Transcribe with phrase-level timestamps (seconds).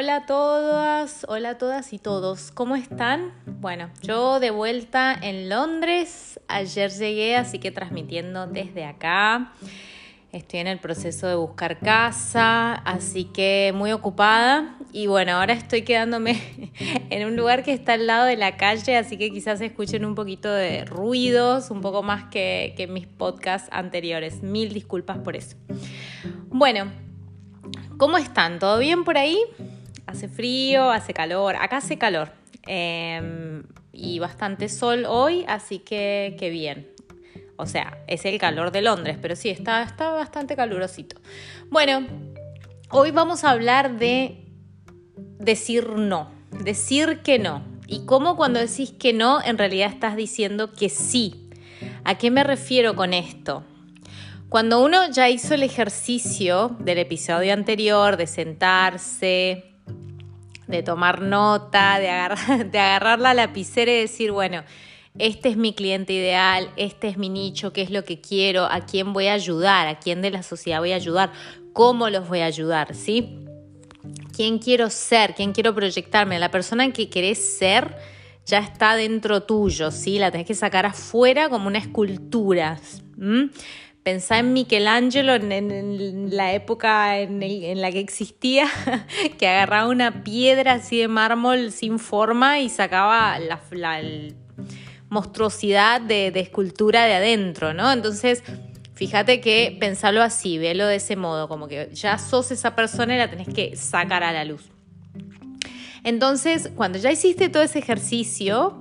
[0.00, 3.34] Hola a todas, hola a todas y todos, ¿cómo están?
[3.44, 9.52] Bueno, yo de vuelta en Londres, ayer llegué, así que transmitiendo desde acá.
[10.32, 14.74] Estoy en el proceso de buscar casa, así que muy ocupada.
[14.90, 16.40] Y bueno, ahora estoy quedándome
[17.10, 20.14] en un lugar que está al lado de la calle, así que quizás escuchen un
[20.14, 24.42] poquito de ruidos, un poco más que, mis podcasts anteriores.
[24.42, 25.58] Mil disculpas por eso.
[26.48, 26.90] Bueno,
[27.98, 28.58] ¿cómo están?
[28.58, 29.36] ¿Todo bien por ahí?
[30.10, 31.54] Hace frío, hace calor.
[31.54, 32.32] Acá hace calor.
[32.66, 36.88] Em, y bastante sol hoy, así que qué bien.
[37.56, 41.20] O sea, es el calor de Londres, pero sí, está, está bastante calurosito.
[41.68, 42.06] Bueno,
[42.90, 44.46] hoy vamos a hablar de
[45.38, 46.32] decir no,
[46.64, 47.62] decir que no.
[47.86, 51.50] Y cómo cuando decís que no, en realidad estás diciendo que sí.
[52.02, 53.62] ¿A qué me refiero con esto?
[54.48, 59.69] Cuando uno ya hizo el ejercicio del episodio anterior de sentarse,
[60.70, 64.62] de tomar nota, de agarrar, de agarrar la lapicera y decir, bueno,
[65.18, 68.86] este es mi cliente ideal, este es mi nicho, qué es lo que quiero, a
[68.86, 71.32] quién voy a ayudar, a quién de la sociedad voy a ayudar,
[71.72, 73.44] cómo los voy a ayudar, ¿sí?
[74.34, 75.34] ¿Quién quiero ser?
[75.34, 76.38] ¿Quién quiero proyectarme?
[76.38, 77.96] La persona que querés ser
[78.46, 80.18] ya está dentro tuyo, ¿sí?
[80.18, 82.80] La tenés que sacar afuera como una escultura.
[84.10, 88.66] Pensá en Michelangelo en, la época en, la que existía,
[89.38, 93.60] que agarraba una piedra así de mármol sin forma y sacaba la,
[95.10, 97.92] monstruosidad de, escultura de adentro, ¿no?
[97.92, 98.42] Entonces,
[98.94, 103.18] fíjate que pensalo así, velo de ese modo, como que ya sos esa persona y
[103.18, 104.72] la tenés que sacar a la luz.
[106.02, 108.76] Entonces, cuando ya hiciste todo ese ejercicio,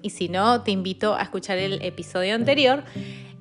[0.00, 2.84] y si no, te invito a escuchar el episodio anterior,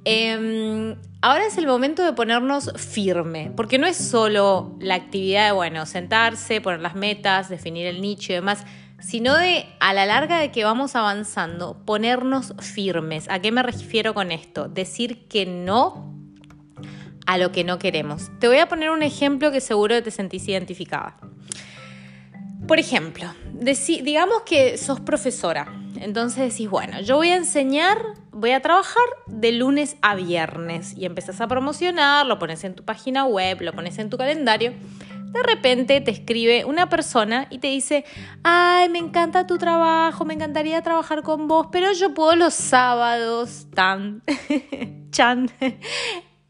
[0.05, 5.51] Em, ahora es el momento de ponernos firme, porque no es solo la actividad de,
[5.51, 8.65] bueno, sentarse, poner las metas, definir el nicho y demás,
[8.99, 13.29] sino de, a la larga de que vamos avanzando, ponernos firmes.
[13.29, 14.67] ¿A qué me refiero con esto?
[14.67, 16.15] Decir que no
[17.25, 18.31] a lo que no queremos.
[18.39, 21.17] Te voy a poner un ejemplo que seguro te sentís identificada.
[22.69, 25.67] Por ejemplo, digamos que sos profesora
[25.99, 27.97] entonces decís, bueno, yo voy a enseñar,
[28.31, 32.85] voy a trabajar de lunes a viernes y empezás a promocionar, lo pones en tu
[32.85, 34.73] página web, lo pones en tu calendario.
[35.31, 38.05] De repente te escribe una persona y te dice,
[38.43, 43.67] ay, me encanta tu trabajo, me encantaría trabajar con vos, pero yo puedo los sábados,
[43.73, 44.23] tan,
[45.11, 45.51] chan.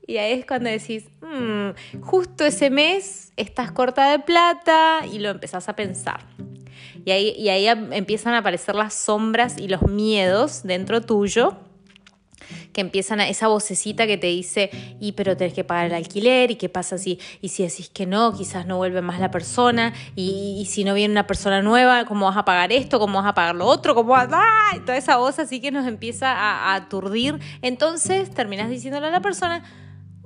[0.09, 5.30] Y ahí es cuando decís, mm, justo ese mes estás corta de plata y lo
[5.30, 6.22] empezás a pensar.
[7.06, 11.58] Y ahí, empiezan a aparecer las sombras y los miedos dentro tuyo
[12.74, 16.50] que empiezan a esa vocecita que te dice, y pero tenés que pagar el alquiler,
[16.50, 19.94] y qué pasa si, y si decís que no, quizás no vuelve más la persona,
[20.16, 23.00] y, si no viene una persona nueva, ¿cómo vas a pagar esto?
[23.00, 23.94] ¿Cómo vas a pagar lo otro?
[23.94, 24.76] ¿Cómo vas a...
[24.76, 27.40] Y toda esa voz así que nos empieza a, aturdir.
[27.62, 29.64] Entonces terminas diciéndole a la persona,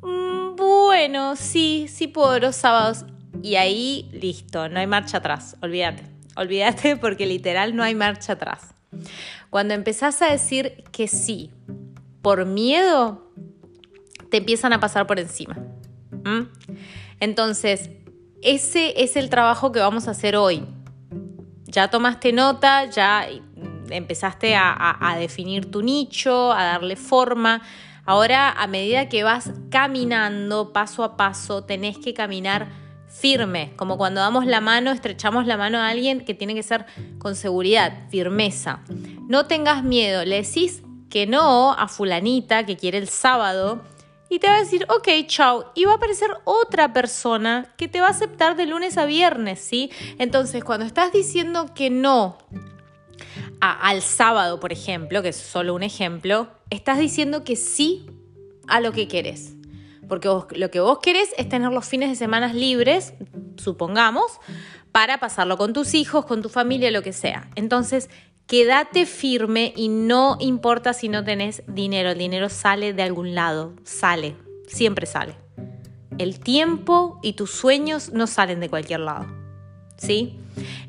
[0.04, 3.06] bueno, sí, sí puedo los sábados.
[3.42, 6.04] Y ahí, listo, no hay marcha atrás, olvídate.
[6.36, 8.74] Olvídate porque literal no hay marcha atrás.
[9.50, 11.52] Cuando empezás a decir que sí
[12.22, 13.32] por miedo,
[14.30, 15.58] te empiezan a pasar por encima.
[17.20, 17.90] Entonces,
[18.42, 20.64] ese es el trabajo que vamos a hacer hoy.
[21.66, 23.28] Ya tomaste nota, ya
[23.90, 27.62] empezaste a, a definir tu nicho, a darle forma.
[28.06, 32.68] Ahora, a medida que vas caminando paso a paso, tenés que caminar
[33.08, 36.86] firme, como cuando damos la mano, estrechamos la mano a alguien que tiene que ser
[37.20, 38.82] con seguridad, firmeza.
[39.28, 43.84] No tengas miedo, le decís que no a fulanita que quiere el sábado
[44.30, 48.02] y te va a decir, ok, chao, y va a aparecer otra persona que te
[48.02, 49.92] va a aceptar de lunes a viernes, ¿sí?
[50.18, 52.40] Entonces, cuando estás diciendo que no
[53.72, 58.06] al sábado, por ejemplo, que es solo un ejemplo, estás diciendo que sí
[58.68, 59.54] a lo que quieres.
[60.10, 63.14] Porque lo que vos querés es tener los fines de semana libres,
[63.56, 64.40] supongamos,
[64.92, 67.50] para pasarlo con tus hijos, con tu familia, lo que sea.
[67.56, 68.10] Entonces,
[68.48, 73.74] quédate firme y no importa si no tenés dinero, el dinero sale de algún lado,
[73.84, 74.36] sale,
[74.68, 75.36] siempre sale.
[76.18, 79.26] El tiempo y tus sueños no salen de cualquier lado,
[79.98, 80.38] ¿sí?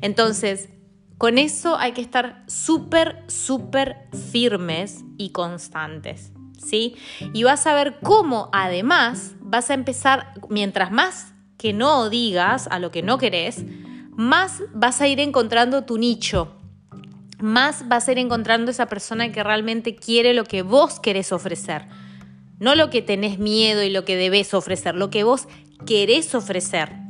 [0.01, 0.69] Entonces,
[1.17, 6.95] con eso hay que estar súper, súper firmes y constantes, ¿sí?
[7.33, 12.79] Y vas a ver cómo además vas a empezar, mientras más que no digas a
[12.79, 13.63] lo que no querés,
[14.11, 16.51] más vas a ir encontrando tu nicho,
[17.39, 21.87] más vas a ir encontrando esa persona que realmente quiere lo que vos querés ofrecer.
[22.59, 25.47] No lo que tenés miedo y lo que debes ofrecer, lo que vos
[25.85, 27.04] querés ofrecer.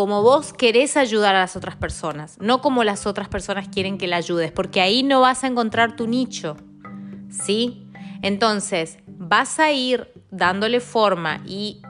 [0.00, 4.06] Como vos querés ayudar a las otras personas, no como las otras personas quieren que
[4.06, 6.56] la ayudes, porque ahí no vas a encontrar tu nicho.
[7.28, 7.86] ¿Sí?
[8.22, 11.82] Entonces, vas a ir dándole forma y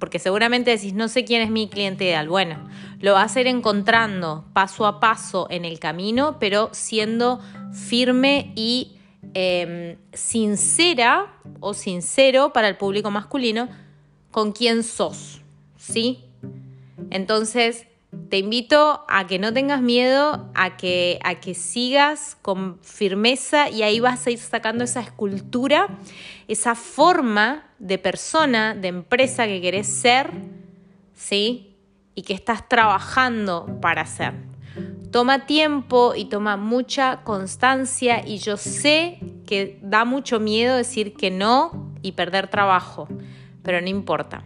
[0.00, 2.28] porque seguramente decís, no sé quién es mi cliente ideal.
[2.28, 2.68] Bueno,
[2.98, 7.38] lo vas a ir encontrando paso a paso en el camino, pero siendo
[7.72, 8.96] firme y
[9.34, 13.68] em, sincera o sincero para el público masculino
[14.32, 15.42] con quién sos,
[15.76, 16.24] ¿sí?
[17.10, 17.86] Entonces,
[18.28, 23.82] te invito a que no tengas miedo, a que, a que sigas con firmeza y
[23.82, 25.88] ahí vas a ir sacando esa escultura,
[26.46, 30.30] esa forma de persona, de empresa que querés ser,
[31.14, 31.74] ¿sí?
[32.14, 34.34] Y que estás trabajando para ser.
[35.10, 41.30] Toma tiempo y toma mucha constancia y yo sé que da mucho miedo decir que
[41.30, 43.08] no y perder trabajo,
[43.62, 44.44] pero no importa,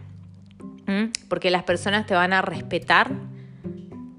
[1.27, 3.11] porque las personas te van a respetar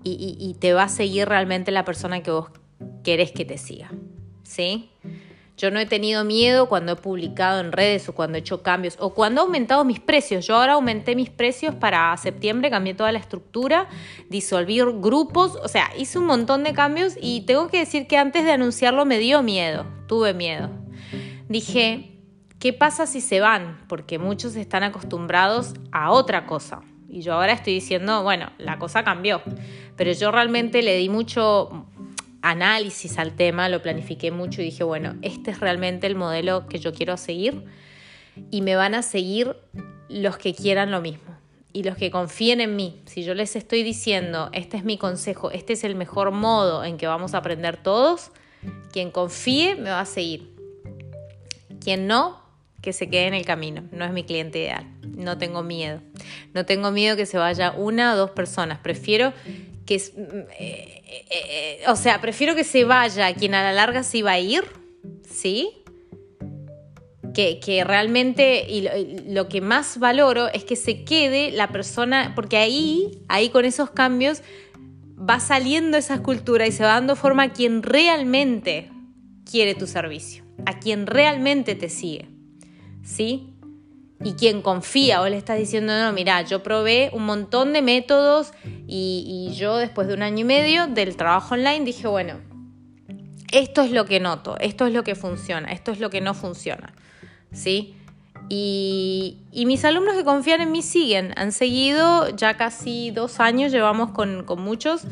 [0.05, 2.51] y, te va a seguir realmente la persona que vos
[3.05, 3.91] querés que te siga.
[4.43, 4.91] ¿Sí?
[5.59, 8.97] Yo no he tenido miedo cuando he publicado en redes o cuando he hecho cambios
[9.01, 10.47] o cuando he aumentado mis precios.
[10.47, 13.89] Yo ahora aumenté mis precios para septiembre, cambié toda la estructura,
[14.31, 18.45] disolví grupos, o sea, hice un montón de cambios y tengo que decir que antes
[18.45, 20.71] de anunciarlo me dio miedo, tuve miedo.
[21.49, 22.18] Dije,
[22.59, 23.85] ¿qué pasa si se van?
[23.89, 26.83] Porque muchos están acostumbrados a otra cosa.
[27.09, 29.43] Y yo ahora estoy diciendo, bueno, la cosa cambió.
[29.97, 31.87] Pero yo realmente le di mucho
[32.43, 36.79] análisis al tema, lo planifiqué mucho y dije, bueno, este es realmente el modelo que
[36.79, 37.65] yo quiero seguir
[38.51, 39.57] y me van a seguir
[40.09, 41.37] los que quieran lo mismo
[41.73, 43.03] y los que confíen en mí.
[43.07, 46.97] Si yo les estoy diciendo, este es mi consejo, este es el mejor modo en
[46.97, 48.31] que vamos a aprender todos,
[48.93, 50.55] quien confíe me va a seguir.
[51.81, 52.48] Quien no,
[52.81, 53.85] que se quede en el camino.
[53.93, 54.87] No es mi cliente ideal.
[55.03, 56.01] No tengo miedo.
[56.55, 58.79] No tengo miedo que se vaya una o dos personas.
[58.79, 59.33] Prefiero
[59.85, 59.97] que...
[59.97, 64.33] Eh, eh, eh, o sea, prefiero que se vaya quien a la larga se iba
[64.33, 64.65] a ir,
[65.29, 65.71] ¿sí?
[67.35, 68.89] Que, que realmente, y
[69.29, 73.91] lo, que más valoro es que se quede la persona, porque ahí, ahí con esos
[73.91, 74.43] cambios,
[75.19, 78.91] va saliendo esa escultura y se va dando forma a quien realmente
[79.49, 82.38] quiere tu servicio, a quien realmente te sigue.
[83.09, 83.55] ¿Sí?
[84.23, 88.53] Y quien confía o le estás diciendo, no, mira, yo probé un montón de métodos
[88.87, 92.41] y, yo después de un año y medio del trabajo online dije, bueno,
[93.53, 96.35] esto es lo que noto, esto es lo que funciona, esto es lo que no
[96.35, 96.93] funciona,
[97.53, 97.95] ¿sí?
[98.49, 104.11] Y, mis alumnos que confían en mí siguen, han seguido ya casi dos años, llevamos
[104.11, 105.03] con, muchos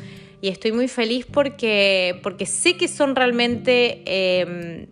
[0.42, 4.02] y estoy muy feliz porque, porque sé que son realmente
[4.40, 4.86] em,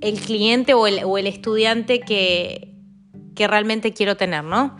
[0.00, 2.66] el cliente o el, estudiante que,
[3.36, 4.76] realmente quiero tener, ¿no?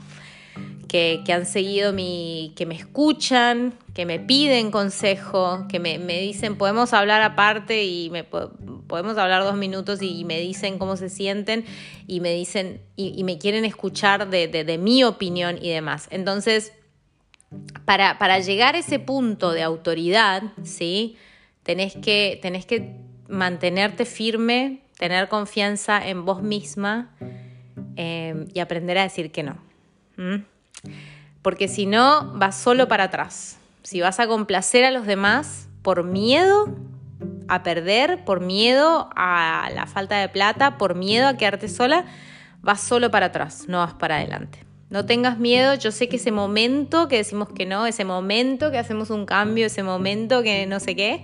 [0.86, 6.92] Que, han seguido mi, que me escuchan, que me piden consejo, que me, dicen, podemos
[6.92, 11.64] hablar aparte y me, podemos hablar dos minutos y, me dicen cómo se sienten
[12.06, 16.08] y me dicen y, me quieren escuchar de, mi opinión y demás.
[16.10, 16.72] Entonces,
[17.84, 21.16] para, para, llegar a ese punto de autoridad, ¿sí?
[21.62, 22.96] Tenés que, tenés que
[23.30, 27.08] mantenerte firme, tener confianza en vos misma
[27.96, 29.56] em, y aprender a decir que no.
[31.40, 33.58] Porque si no, vas solo para atrás.
[33.82, 36.76] Si vas a complacer a los demás por miedo
[37.48, 42.04] a perder, por miedo a la falta de plata, por miedo a quedarte sola,
[42.60, 44.58] vas solo para atrás, no vas para adelante.
[44.90, 48.76] No tengas miedo, yo sé que ese momento que decimos que no, ese momento que
[48.76, 51.22] hacemos un cambio, ese momento que no sé qué,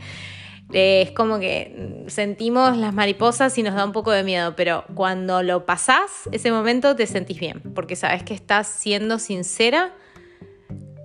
[0.73, 5.43] es como que sentimos las mariposas y nos da un poco de miedo, pero cuando
[5.43, 9.95] lo pasás, ese momento te sentís bien, porque sabes que estás siendo sincera,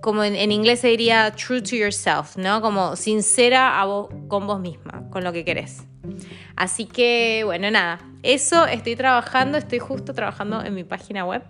[0.00, 2.60] como en, inglés se diría true to yourself, ¿no?
[2.60, 5.84] Como sincera a vos, con vos misma, con lo que querés.
[6.56, 11.42] Así que, bueno, nada, eso estoy trabajando, estoy justo trabajando en mi página web.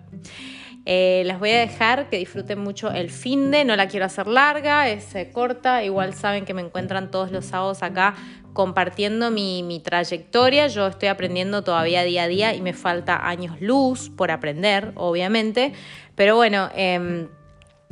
[0.85, 4.27] Eh, las voy a dejar que disfruten mucho el fin de, no la quiero hacer
[4.27, 8.15] larga, es eh, corta, igual saben que me encuentran todos los sábados acá
[8.51, 10.67] compartiendo mi, mi, trayectoria.
[10.67, 15.73] Yo estoy aprendiendo todavía día a día y me falta años luz por aprender, obviamente,
[16.15, 16.69] pero bueno.
[16.75, 17.27] Eh,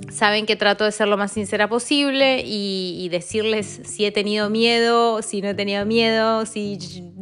[0.10, 5.22] Saben que trato de ser lo más sincera posible y, decirles si he tenido miedo,
[5.22, 6.80] si no he tenido miedo, si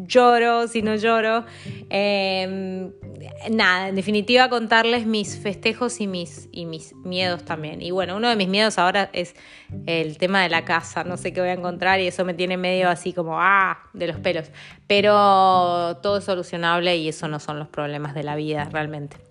[0.07, 1.45] lloro, si no lloro.
[1.89, 2.91] Em,
[3.49, 7.81] nada, en definitiva contarles mis festejos y mis, y mis miedos también.
[7.81, 9.35] Y bueno, uno de mis miedos ahora es
[9.85, 11.03] el tema de la casa.
[11.03, 14.07] No sé qué voy a encontrar y eso me tiene medio así como, ah, de
[14.07, 14.51] los pelos.
[14.87, 19.28] Pero todo es solucionable y eso no son los problemas de la vida realmente.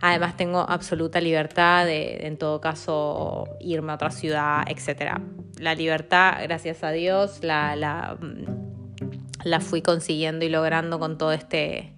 [0.00, 5.18] Además tengo absoluta libertad de, en todo caso, irme a otra ciudad, etc.
[5.58, 8.18] La libertad, gracias a Dios, la, la,
[9.44, 11.94] la fui consiguiendo y logrando con todo este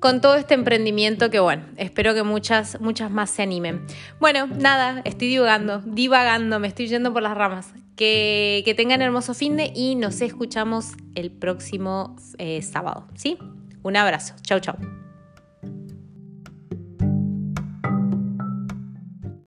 [0.00, 3.84] con todo este emprendimiento que bueno, espero que muchas, muchas más se animen.
[4.18, 7.72] Bueno, nada, estoy divagando, divagando, me estoy yendo por las ramas.
[7.96, 13.36] Que, que tengan hermoso fin de y nos escuchamos el próximo eh, sábado, ¿sí?
[13.82, 15.09] Un abrazo, chau chau.